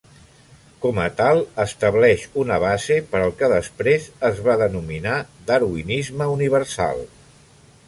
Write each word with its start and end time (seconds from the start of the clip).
Com 0.85 1.01
a 1.01 1.09
tal, 1.19 1.41
estableix 1.63 2.23
una 2.45 2.57
base 2.63 2.97
per 3.13 3.21
al 3.27 3.35
que 3.43 3.51
després 3.53 4.09
es 4.31 4.43
va 4.49 4.57
denominar 4.65 5.21
darwinisme 5.53 6.31
universal. 6.41 7.07